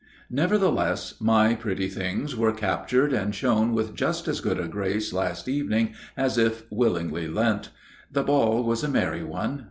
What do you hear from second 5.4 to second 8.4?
evening as if willingly lent. The